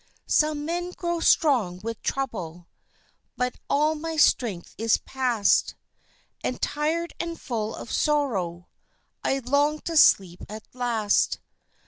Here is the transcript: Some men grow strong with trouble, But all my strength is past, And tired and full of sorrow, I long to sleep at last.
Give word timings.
Some 0.25 0.65
men 0.65 0.89
grow 0.93 1.19
strong 1.19 1.79
with 1.83 2.01
trouble, 2.01 2.67
But 3.37 3.57
all 3.69 3.93
my 3.93 4.17
strength 4.17 4.73
is 4.79 4.97
past, 4.97 5.75
And 6.43 6.59
tired 6.59 7.13
and 7.19 7.39
full 7.39 7.75
of 7.75 7.91
sorrow, 7.91 8.67
I 9.23 9.37
long 9.37 9.77
to 9.81 9.95
sleep 9.95 10.41
at 10.49 10.63
last. 10.73 11.37